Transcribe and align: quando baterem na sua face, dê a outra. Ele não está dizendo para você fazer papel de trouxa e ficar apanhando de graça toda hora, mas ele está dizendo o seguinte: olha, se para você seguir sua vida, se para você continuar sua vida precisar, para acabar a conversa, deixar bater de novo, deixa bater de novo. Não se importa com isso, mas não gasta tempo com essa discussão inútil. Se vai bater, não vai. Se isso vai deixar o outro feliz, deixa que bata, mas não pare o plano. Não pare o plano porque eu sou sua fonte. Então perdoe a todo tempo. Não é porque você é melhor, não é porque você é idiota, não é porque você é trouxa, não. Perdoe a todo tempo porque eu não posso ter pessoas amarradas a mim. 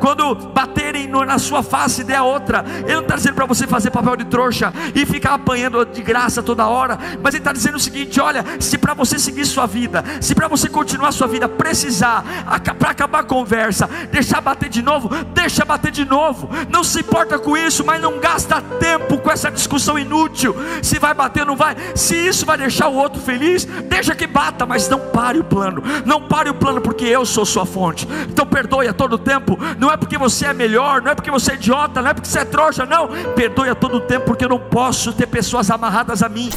quando 0.00 0.34
baterem 0.34 1.06
na 1.08 1.38
sua 1.38 1.62
face, 1.62 2.02
dê 2.02 2.14
a 2.14 2.22
outra. 2.22 2.64
Ele 2.84 2.94
não 2.94 3.02
está 3.02 3.16
dizendo 3.16 3.34
para 3.34 3.46
você 3.46 3.66
fazer 3.66 3.90
papel 3.90 4.16
de 4.16 4.24
trouxa 4.24 4.72
e 4.94 5.04
ficar 5.04 5.34
apanhando 5.34 5.84
de 5.84 6.02
graça 6.02 6.42
toda 6.42 6.66
hora, 6.66 6.98
mas 7.22 7.34
ele 7.34 7.40
está 7.40 7.52
dizendo 7.52 7.76
o 7.76 7.80
seguinte: 7.80 8.20
olha, 8.20 8.44
se 8.58 8.78
para 8.78 8.94
você 8.94 9.18
seguir 9.18 9.44
sua 9.44 9.66
vida, 9.66 10.02
se 10.20 10.34
para 10.34 10.48
você 10.48 10.68
continuar 10.68 11.12
sua 11.12 11.26
vida 11.26 11.48
precisar, 11.48 12.24
para 12.78 12.90
acabar 12.90 13.20
a 13.20 13.24
conversa, 13.24 13.88
deixar 14.10 14.40
bater 14.40 14.68
de 14.68 14.82
novo, 14.82 15.08
deixa 15.34 15.64
bater 15.64 15.92
de 15.92 16.04
novo. 16.04 16.48
Não 16.70 16.82
se 16.82 17.00
importa 17.00 17.38
com 17.38 17.56
isso, 17.56 17.84
mas 17.84 18.00
não 18.00 18.18
gasta 18.18 18.60
tempo 18.60 19.18
com 19.30 19.34
essa 19.34 19.50
discussão 19.50 19.96
inútil. 19.96 20.56
Se 20.82 20.98
vai 20.98 21.14
bater, 21.14 21.46
não 21.46 21.54
vai. 21.54 21.76
Se 21.94 22.16
isso 22.16 22.44
vai 22.44 22.58
deixar 22.58 22.88
o 22.88 22.96
outro 22.96 23.22
feliz, 23.22 23.64
deixa 23.64 24.14
que 24.14 24.26
bata, 24.26 24.66
mas 24.66 24.88
não 24.88 24.98
pare 24.98 25.38
o 25.38 25.44
plano. 25.44 25.82
Não 26.04 26.22
pare 26.26 26.50
o 26.50 26.54
plano 26.54 26.80
porque 26.80 27.04
eu 27.04 27.24
sou 27.24 27.46
sua 27.46 27.64
fonte. 27.64 28.08
Então 28.28 28.44
perdoe 28.44 28.88
a 28.88 28.92
todo 28.92 29.16
tempo. 29.16 29.56
Não 29.78 29.90
é 29.90 29.96
porque 29.96 30.18
você 30.18 30.46
é 30.46 30.52
melhor, 30.52 31.00
não 31.00 31.12
é 31.12 31.14
porque 31.14 31.30
você 31.30 31.52
é 31.52 31.54
idiota, 31.54 32.02
não 32.02 32.10
é 32.10 32.14
porque 32.14 32.28
você 32.28 32.40
é 32.40 32.44
trouxa, 32.44 32.84
não. 32.84 33.08
Perdoe 33.36 33.68
a 33.68 33.74
todo 33.74 34.00
tempo 34.00 34.26
porque 34.26 34.44
eu 34.44 34.48
não 34.48 34.58
posso 34.58 35.12
ter 35.12 35.26
pessoas 35.26 35.70
amarradas 35.70 36.24
a 36.24 36.28
mim. 36.28 36.50